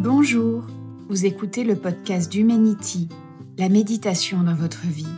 Bonjour, 0.00 0.62
vous 1.08 1.26
écoutez 1.26 1.64
le 1.64 1.74
podcast 1.74 2.30
d'Humanity, 2.30 3.08
la 3.58 3.68
méditation 3.68 4.44
dans 4.44 4.54
votre 4.54 4.86
vie. 4.86 5.08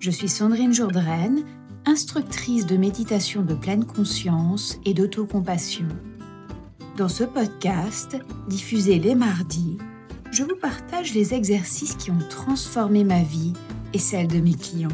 Je 0.00 0.10
suis 0.10 0.30
Sandrine 0.30 0.72
Jourdraine, 0.72 1.44
instructrice 1.84 2.64
de 2.64 2.78
méditation 2.78 3.42
de 3.42 3.52
pleine 3.52 3.84
conscience 3.84 4.80
et 4.86 4.94
d'autocompassion. 4.94 5.88
Dans 6.96 7.10
ce 7.10 7.22
podcast, 7.22 8.16
diffusé 8.48 8.98
les 8.98 9.14
mardis, 9.14 9.76
je 10.30 10.42
vous 10.42 10.56
partage 10.56 11.12
les 11.12 11.34
exercices 11.34 11.96
qui 11.96 12.10
ont 12.10 12.26
transformé 12.30 13.04
ma 13.04 13.22
vie 13.22 13.52
et 13.92 13.98
celle 13.98 14.28
de 14.28 14.40
mes 14.40 14.54
clients. 14.54 14.88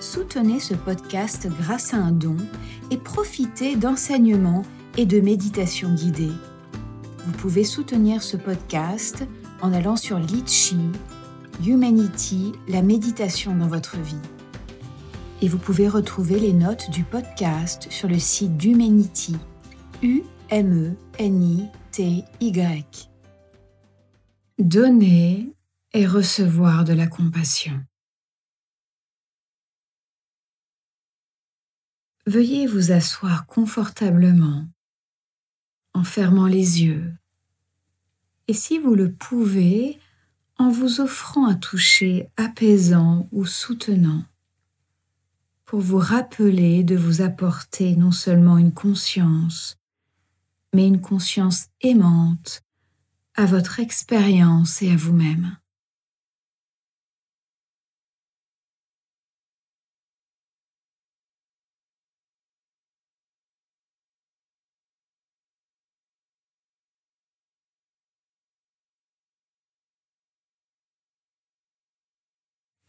Soutenez 0.00 0.60
ce 0.60 0.74
podcast 0.74 1.48
grâce 1.62 1.94
à 1.94 1.96
un 1.96 2.12
don 2.12 2.36
et 2.90 2.98
profitez 2.98 3.74
d'enseignements 3.74 4.64
et 4.98 5.06
de 5.06 5.18
méditations 5.18 5.94
guidées. 5.94 6.36
Vous 7.24 7.32
pouvez 7.32 7.62
soutenir 7.62 8.20
ce 8.20 8.36
podcast 8.36 9.24
en 9.60 9.72
allant 9.72 9.94
sur 9.94 10.18
Litchi, 10.18 10.76
Humanity, 11.64 12.52
la 12.66 12.82
méditation 12.82 13.54
dans 13.54 13.68
votre 13.68 13.96
vie. 13.96 14.20
Et 15.40 15.46
vous 15.48 15.58
pouvez 15.58 15.88
retrouver 15.88 16.40
les 16.40 16.52
notes 16.52 16.90
du 16.90 17.04
podcast 17.04 17.86
sur 17.90 18.08
le 18.08 18.18
site 18.18 18.56
d'Humanity, 18.56 19.36
U-M-E-N-I-T-Y. 20.02 20.30
Donner 24.58 25.54
et 25.92 26.06
recevoir 26.06 26.82
de 26.84 26.92
la 26.92 27.06
compassion. 27.06 27.80
Veuillez 32.26 32.66
vous 32.66 32.90
asseoir 32.90 33.46
confortablement 33.46 34.66
en 35.94 36.04
fermant 36.04 36.46
les 36.46 36.82
yeux 36.82 37.12
et 38.48 38.54
si 38.54 38.78
vous 38.78 38.94
le 38.94 39.12
pouvez, 39.12 39.98
en 40.58 40.68
vous 40.68 41.00
offrant 41.00 41.46
un 41.46 41.54
toucher 41.54 42.28
apaisant 42.36 43.28
ou 43.32 43.46
soutenant 43.46 44.24
pour 45.64 45.80
vous 45.80 45.98
rappeler 45.98 46.84
de 46.84 46.96
vous 46.96 47.22
apporter 47.22 47.96
non 47.96 48.12
seulement 48.12 48.58
une 48.58 48.72
conscience, 48.72 49.78
mais 50.74 50.86
une 50.86 51.00
conscience 51.00 51.68
aimante 51.80 52.62
à 53.34 53.46
votre 53.46 53.80
expérience 53.80 54.82
et 54.82 54.90
à 54.90 54.96
vous-même. 54.96 55.56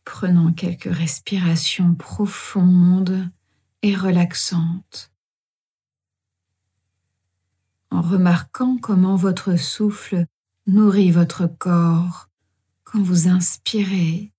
Prenons 0.05 0.53
quelques 0.53 0.93
respirations 0.93 1.95
profondes 1.95 3.29
et 3.81 3.95
relaxantes 3.95 5.13
en 7.93 8.01
remarquant 8.01 8.77
comment 8.77 9.15
votre 9.15 9.55
souffle 9.55 10.25
nourrit 10.65 11.11
votre 11.11 11.45
corps 11.45 12.29
quand 12.83 13.01
vous 13.01 13.27
inspirez 13.27 14.33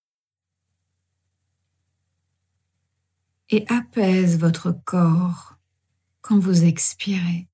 et 3.51 3.65
apaise 3.69 4.39
votre 4.39 4.73
corps 4.73 5.57
quand 6.21 6.39
vous 6.39 6.65
expirez. 6.65 7.47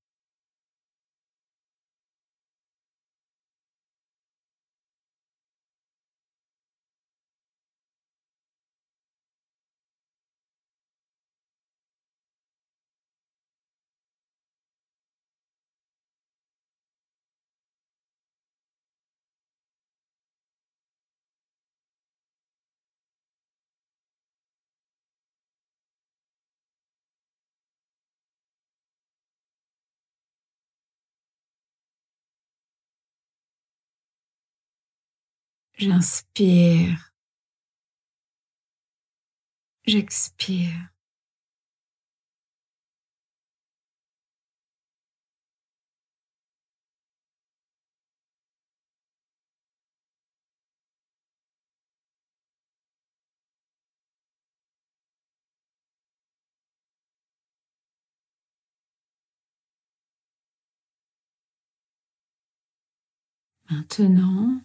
J'inspire. 35.80 37.10
J'expire. 39.86 40.90
Maintenant, 63.70 64.60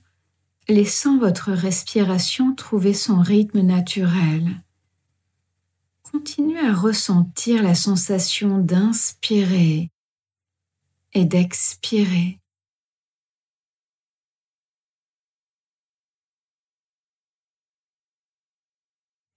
laissant 0.67 1.17
votre 1.17 1.51
respiration 1.51 2.55
trouver 2.55 2.93
son 2.93 3.21
rythme 3.21 3.61
naturel. 3.61 4.61
Continuez 6.03 6.59
à 6.59 6.73
ressentir 6.73 7.61
la 7.61 7.75
sensation 7.75 8.57
d'inspirer 8.57 9.91
et 11.13 11.25
d'expirer. 11.25 12.39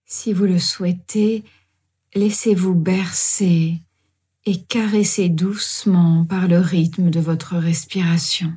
Si 0.05 0.33
vous 0.33 0.45
le 0.45 0.57
souhaitez, 0.57 1.43
laissez-vous 2.15 2.73
bercer 2.73 3.79
et 4.45 4.63
caresser 4.63 5.29
doucement 5.29 6.25
par 6.25 6.47
le 6.47 6.57
rythme 6.57 7.11
de 7.11 7.19
votre 7.19 7.55
respiration. 7.57 8.51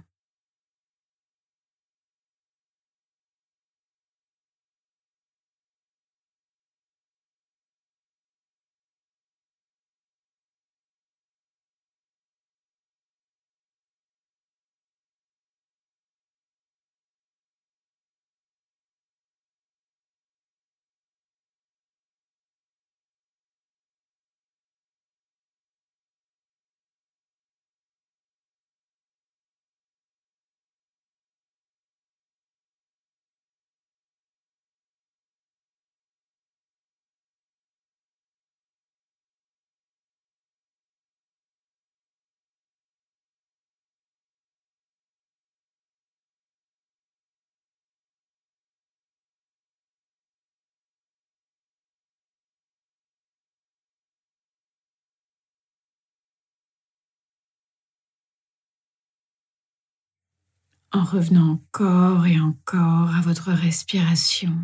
En 60.93 61.05
revenant 61.05 61.53
encore 61.53 62.27
et 62.27 62.39
encore 62.39 63.15
à 63.15 63.21
votre 63.23 63.51
respiration 63.53 64.55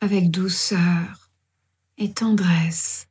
avec 0.00 0.30
douceur 0.30 1.30
et 1.96 2.12
tendresse. 2.12 3.08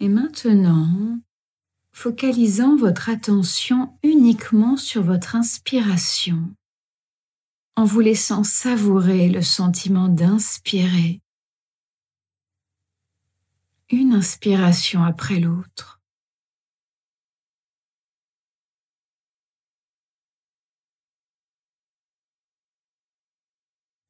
Et 0.00 0.08
maintenant, 0.08 1.18
focalisant 1.94 2.76
votre 2.76 3.08
attention 3.08 3.96
uniquement 4.02 4.76
sur 4.76 5.02
votre 5.02 5.36
inspiration, 5.36 6.52
en 7.76 7.84
vous 7.84 8.00
laissant 8.00 8.42
savourer 8.42 9.28
le 9.28 9.42
sentiment 9.42 10.08
d'inspirer, 10.08 11.22
une 13.90 14.12
inspiration 14.12 15.04
après 15.04 15.38
l'autre. 15.38 16.00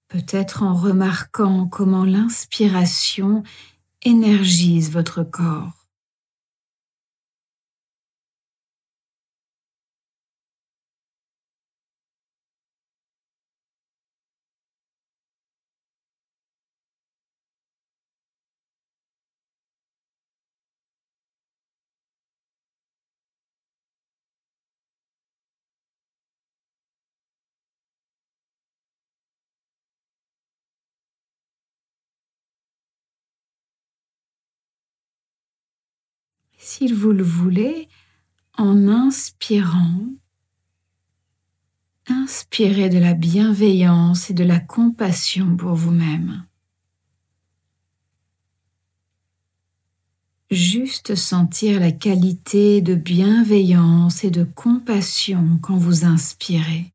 Peut-être 0.08 0.62
en 0.62 0.74
remarquant 0.74 1.66
comment 1.66 2.04
l'inspiration 2.04 3.42
énergise 4.02 4.90
votre 4.90 5.22
corps. 5.22 5.83
S'il 36.74 36.92
vous 36.92 37.12
le 37.12 37.22
voulez, 37.22 37.88
en 38.58 38.88
inspirant, 38.88 40.08
inspirez 42.08 42.88
de 42.88 42.98
la 42.98 43.14
bienveillance 43.14 44.28
et 44.30 44.34
de 44.34 44.42
la 44.42 44.58
compassion 44.58 45.56
pour 45.56 45.74
vous-même. 45.74 46.44
Juste 50.50 51.14
sentir 51.14 51.78
la 51.78 51.92
qualité 51.92 52.80
de 52.80 52.96
bienveillance 52.96 54.24
et 54.24 54.32
de 54.32 54.42
compassion 54.42 55.60
quand 55.62 55.76
vous 55.76 56.04
inspirez. 56.04 56.92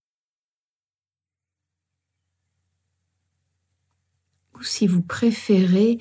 Ou 4.56 4.64
si 4.64 4.88
vous 4.88 5.02
préférez, 5.02 6.00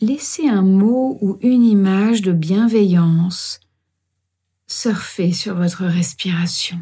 laissez 0.00 0.48
un 0.48 0.62
mot 0.62 1.18
ou 1.20 1.38
une 1.40 1.64
image 1.64 2.22
de 2.22 2.32
bienveillance 2.32 3.60
surfer 4.66 5.32
sur 5.32 5.54
votre 5.54 5.84
respiration. 5.84 6.78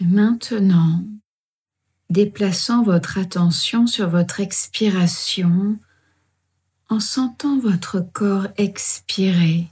Maintenant, 0.00 1.04
déplaçant 2.08 2.84
votre 2.84 3.18
attention 3.18 3.86
sur 3.86 4.08
votre 4.08 4.40
expiration 4.40 5.78
en 6.88 7.00
sentant 7.00 7.58
votre 7.58 8.00
corps 8.00 8.46
expirer, 8.56 9.66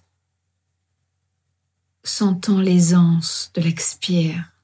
sentant 2.02 2.60
l'aisance 2.60 3.50
de 3.54 3.60
l'expire. 3.60 4.55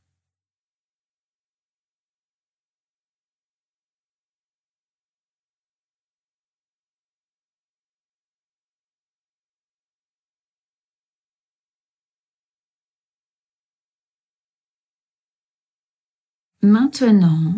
Maintenant, 16.65 17.57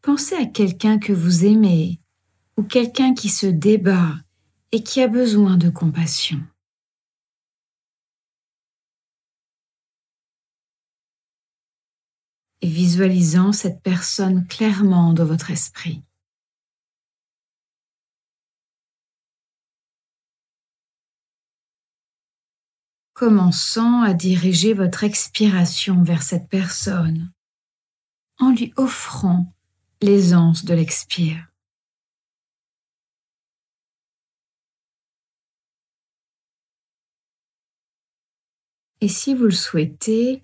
pensez 0.00 0.36
à 0.36 0.46
quelqu'un 0.46 1.00
que 1.00 1.12
vous 1.12 1.44
aimez 1.44 1.98
ou 2.56 2.62
quelqu'un 2.62 3.12
qui 3.12 3.28
se 3.30 3.46
débat 3.46 4.14
et 4.70 4.84
qui 4.84 5.02
a 5.02 5.08
besoin 5.08 5.56
de 5.56 5.70
compassion. 5.70 6.40
Et 12.60 12.68
visualisant 12.68 13.50
cette 13.50 13.82
personne 13.82 14.46
clairement 14.46 15.14
dans 15.14 15.24
votre 15.24 15.50
esprit. 15.50 16.04
Commençant 23.14 24.02
à 24.02 24.14
diriger 24.14 24.74
votre 24.74 25.02
expiration 25.02 26.04
vers 26.04 26.22
cette 26.22 26.48
personne 26.48 27.32
en 28.38 28.50
lui 28.52 28.72
offrant 28.76 29.52
l'aisance 30.00 30.64
de 30.64 30.74
l'expire. 30.74 31.48
Et 39.00 39.08
si 39.08 39.34
vous 39.34 39.44
le 39.44 39.50
souhaitez, 39.52 40.42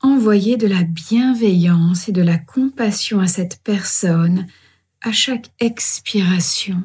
envoyez 0.00 0.56
de 0.56 0.66
la 0.66 0.82
bienveillance 0.82 2.08
et 2.08 2.12
de 2.12 2.22
la 2.22 2.38
compassion 2.38 3.20
à 3.20 3.26
cette 3.26 3.62
personne 3.62 4.46
à 5.02 5.12
chaque 5.12 5.50
expiration. 5.60 6.82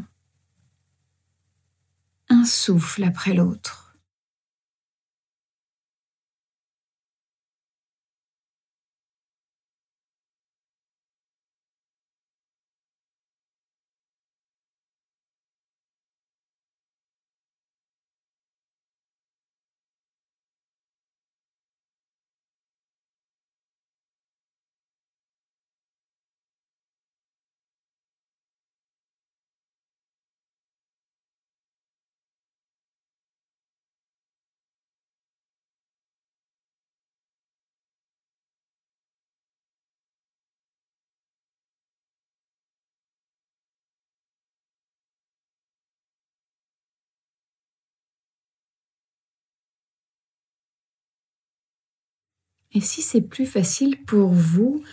Un 2.30 2.46
souffle 2.46 3.04
après 3.04 3.34
l'autre. 3.34 3.81
Et 52.74 52.82
si 52.82 53.02
c'est 53.02 53.22
plus 53.22 53.46
facile 53.46 53.98
pour 54.06 54.30
vous, 54.30 54.84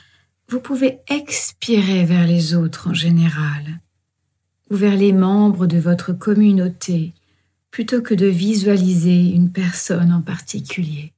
vous 0.48 0.60
pouvez 0.60 1.00
expirer 1.08 2.04
vers 2.04 2.26
les 2.26 2.54
autres 2.54 2.88
en 2.88 2.94
général, 2.94 3.80
ou 4.70 4.76
vers 4.76 4.96
les 4.96 5.12
membres 5.12 5.66
de 5.66 5.78
votre 5.78 6.12
communauté, 6.12 7.14
plutôt 7.70 8.02
que 8.02 8.14
de 8.14 8.26
visualiser 8.26 9.30
une 9.30 9.52
personne 9.52 10.12
en 10.12 10.22
particulier. 10.22 11.12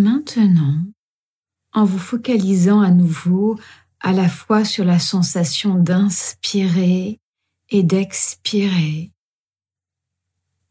Maintenant, 0.00 0.82
en 1.74 1.84
vous 1.84 1.98
focalisant 1.98 2.80
à 2.80 2.90
nouveau 2.90 3.60
à 4.00 4.14
la 4.14 4.30
fois 4.30 4.64
sur 4.64 4.82
la 4.82 4.98
sensation 4.98 5.74
d'inspirer 5.74 7.20
et 7.68 7.82
d'expirer, 7.82 9.12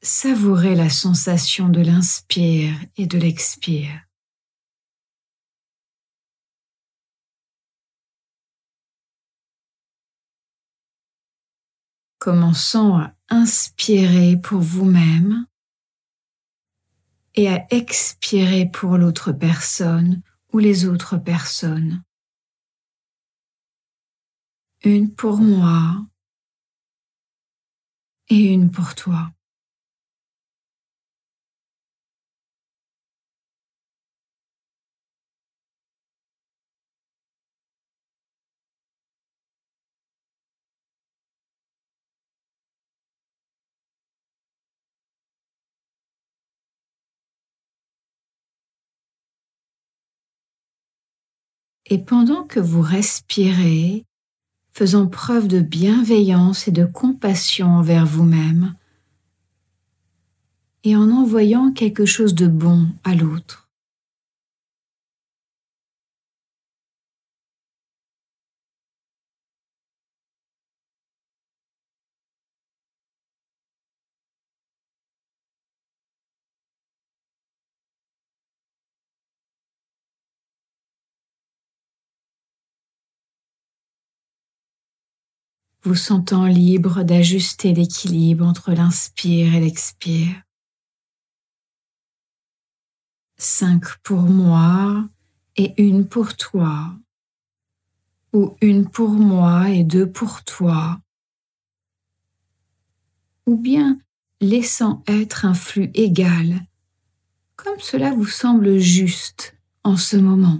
savourez 0.02 0.74
la 0.74 0.90
sensation 0.90 1.70
de 1.70 1.80
l'inspire 1.80 2.74
et 2.98 3.06
de 3.06 3.20
l'expire. 3.20 4.02
Commençons 12.18 12.96
à 12.96 13.14
inspirer 13.30 14.38
pour 14.38 14.62
vous-même 14.62 15.46
et 17.40 17.48
à 17.48 17.66
expirer 17.70 18.66
pour 18.66 18.98
l'autre 18.98 19.32
personne 19.32 20.22
ou 20.52 20.60
les 20.60 20.86
autres 20.86 21.16
personnes. 21.16 22.04
Une 24.84 25.16
pour 25.16 25.38
moi 25.38 26.06
et 28.28 28.44
une 28.54 28.72
pour 28.72 28.94
toi. 28.94 29.32
Et 51.90 51.98
pendant 51.98 52.44
que 52.44 52.60
vous 52.60 52.82
respirez, 52.82 54.06
faisant 54.72 55.08
preuve 55.08 55.48
de 55.48 55.60
bienveillance 55.60 56.68
et 56.68 56.72
de 56.72 56.86
compassion 56.86 57.68
envers 57.68 58.06
vous-même, 58.06 58.76
et 60.84 60.96
en 60.96 61.12
envoyant 61.12 61.72
quelque 61.72 62.06
chose 62.06 62.36
de 62.36 62.48
bon 62.48 62.88
à 63.04 63.16
l'autre. 63.16 63.69
Vous 85.84 85.96
sentant 85.96 86.46
libre 86.46 87.04
d'ajuster 87.04 87.74
l'équilibre 87.74 88.46
entre 88.46 88.72
l'inspire 88.72 89.56
et 89.56 89.60
l'expire. 89.60 90.42
Cinq 93.38 93.86
pour 94.04 94.24
moi 94.24 95.08
et 95.56 95.82
une 95.82 96.08
pour 96.08 96.36
toi, 96.36 96.94
ou 98.34 98.58
une 98.62 98.90
pour 98.90 99.12
moi 99.12 99.70
et 99.70 99.84
deux 99.84 100.10
pour 100.12 100.44
toi, 100.44 101.00
ou 103.46 103.56
bien 103.56 104.00
laissant 104.42 105.04
être 105.08 105.46
un 105.46 105.54
flux 105.54 105.90
égal, 105.94 106.62
comme 107.56 107.80
cela 107.80 108.12
vous 108.12 108.28
semble 108.28 108.78
juste 108.78 109.56
en 109.84 109.96
ce 109.96 110.18
moment. 110.18 110.60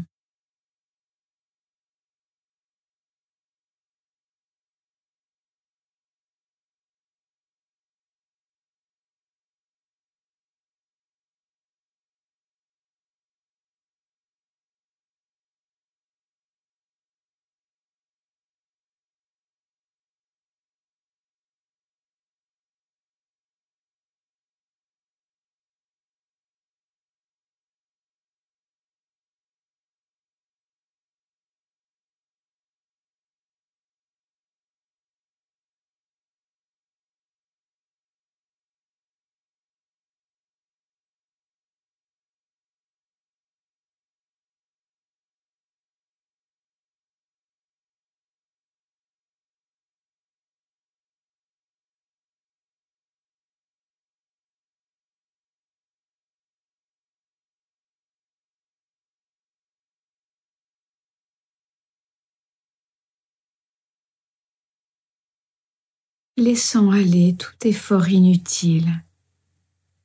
Laissant 66.40 66.92
aller 66.92 67.36
tout 67.36 67.68
effort 67.68 68.10
inutile, 68.10 69.04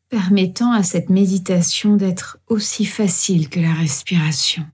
permettant 0.08 0.72
à 0.72 0.82
cette 0.82 1.08
méditation 1.08 1.96
d'être 1.96 2.38
aussi 2.46 2.84
facile 2.84 3.48
que 3.48 3.60
la 3.60 3.72
respiration. 3.72 4.66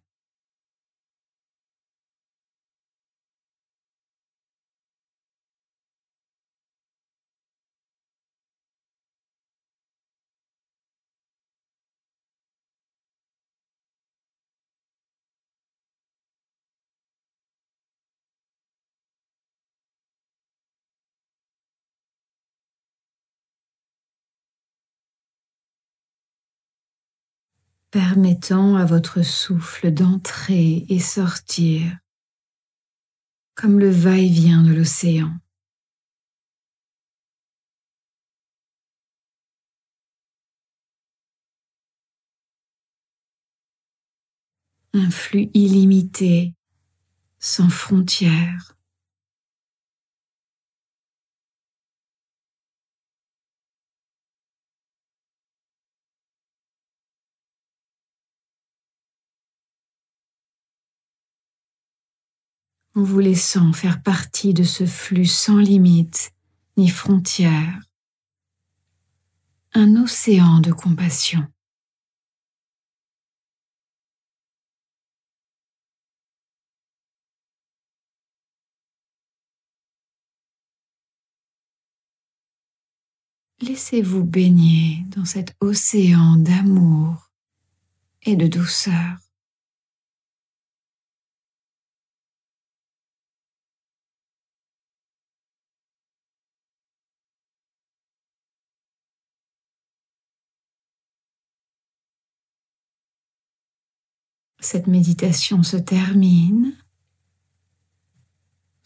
Permettant 27.90 28.76
à 28.76 28.84
votre 28.84 29.22
souffle 29.22 29.92
d'entrer 29.92 30.86
et 30.88 31.00
sortir 31.00 31.98
comme 33.54 33.78
le 33.78 33.90
va-et-vient 33.90 34.62
de 34.62 34.72
l'océan. 34.72 35.32
Un 44.94 45.10
flux 45.10 45.50
illimité, 45.52 46.54
sans 47.38 47.68
frontières. 47.68 48.79
En 62.94 63.02
vous 63.02 63.20
laissant 63.20 63.72
faire 63.72 64.02
partie 64.02 64.54
de 64.54 64.64
ce 64.64 64.86
flux 64.86 65.26
sans 65.26 65.58
limite 65.58 66.32
ni 66.76 66.88
frontières, 66.88 67.80
un 69.74 69.96
océan 69.96 70.60
de 70.60 70.72
compassion. 70.72 71.46
Laissez-vous 83.62 84.24
baigner 84.24 85.04
dans 85.14 85.26
cet 85.26 85.54
océan 85.60 86.36
d'amour 86.36 87.30
et 88.22 88.34
de 88.34 88.46
douceur. 88.46 89.29
Cette 104.60 104.86
méditation 104.86 105.62
se 105.62 105.76
termine, 105.76 106.72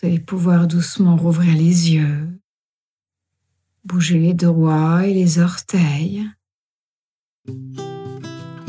vous 0.00 0.08
allez 0.08 0.20
pouvoir 0.20 0.66
doucement 0.66 1.16
rouvrir 1.16 1.54
les 1.54 1.92
yeux, 1.92 2.28
bouger 3.84 4.18
les 4.18 4.34
doigts 4.34 5.06
et 5.06 5.14
les 5.14 5.38
orteils. 5.38 6.28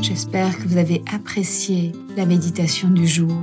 J'espère 0.01 0.57
que 0.57 0.67
vous 0.67 0.77
avez 0.77 1.03
apprécié 1.11 1.91
la 2.15 2.25
méditation 2.25 2.89
du 2.89 3.07
jour. 3.07 3.37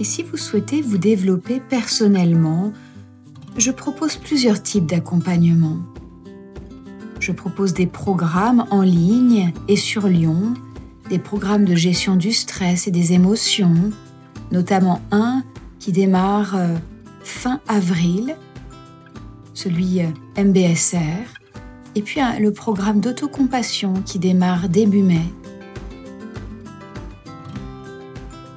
Et 0.00 0.04
si 0.04 0.22
vous 0.22 0.36
souhaitez 0.36 0.80
vous 0.80 0.98
développer 0.98 1.60
personnellement, 1.60 2.72
je 3.56 3.70
propose 3.70 4.16
plusieurs 4.16 4.62
types 4.62 4.86
d'accompagnement. 4.86 5.78
Je 7.20 7.32
propose 7.32 7.72
des 7.74 7.86
programmes 7.86 8.66
en 8.70 8.82
ligne 8.82 9.52
et 9.68 9.76
sur 9.76 10.08
Lyon, 10.08 10.54
des 11.12 11.18
programmes 11.18 11.66
de 11.66 11.74
gestion 11.74 12.16
du 12.16 12.32
stress 12.32 12.86
et 12.86 12.90
des 12.90 13.12
émotions, 13.12 13.90
notamment 14.50 15.02
un 15.10 15.44
qui 15.78 15.92
démarre 15.92 16.56
euh, 16.56 16.74
fin 17.22 17.60
avril, 17.68 18.34
celui 19.52 20.00
euh, 20.00 20.06
MBSR, 20.42 20.96
et 21.96 22.00
puis 22.00 22.20
le 22.40 22.50
programme 22.50 23.00
d'autocompassion 23.00 23.92
qui 24.06 24.18
démarre 24.18 24.70
début 24.70 25.02
mai. 25.02 25.20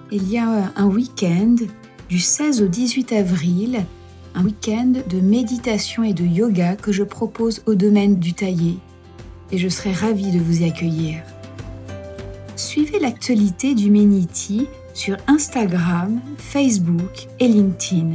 Il 0.09 0.31
y 0.31 0.37
a 0.37 0.49
euh, 0.49 0.61
un 0.77 0.85
week-end 0.85 1.57
du 2.07 2.19
16 2.19 2.61
au 2.61 2.67
18 2.67 3.11
avril, 3.11 3.83
un 4.33 4.45
week-end 4.45 4.93
de 5.09 5.19
méditation 5.19 6.03
et 6.03 6.13
de 6.13 6.23
yoga 6.23 6.77
que 6.77 6.93
je 6.93 7.03
propose 7.03 7.63
au 7.65 7.75
domaine 7.75 8.15
du 8.17 8.33
taillé, 8.33 8.77
et 9.51 9.57
je 9.57 9.67
serai 9.67 9.91
ravie 9.91 10.31
de 10.31 10.39
vous 10.39 10.61
y 10.61 10.63
accueillir. 10.63 11.21
Suivez 12.55 12.99
l'actualité 12.99 13.75
du 13.75 13.91
Meniti 13.91 14.67
sur 14.93 15.17
Instagram, 15.27 16.21
Facebook 16.37 17.27
et 17.39 17.49
LinkedIn. 17.49 18.11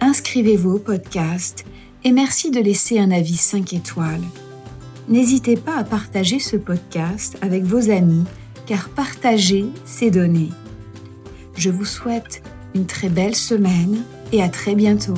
Inscrivez-vous 0.00 0.72
au 0.72 0.78
podcast 0.80 1.64
et 2.02 2.10
merci 2.10 2.50
de 2.50 2.58
laisser 2.58 2.98
un 2.98 3.12
avis 3.12 3.36
5 3.36 3.72
étoiles. 3.72 4.24
N'hésitez 5.08 5.56
pas 5.56 5.76
à 5.76 5.84
partager 5.84 6.40
ce 6.40 6.56
podcast 6.56 7.38
avec 7.40 7.62
vos 7.62 7.90
amis 7.90 8.24
car 8.66 8.88
partager, 8.88 9.66
c'est 9.84 10.10
donner. 10.10 10.48
Je 11.56 11.70
vous 11.70 11.84
souhaite 11.84 12.42
une 12.74 12.86
très 12.86 13.08
belle 13.08 13.36
semaine 13.36 14.02
et 14.32 14.42
à 14.42 14.48
très 14.48 14.74
bientôt. 14.74 15.14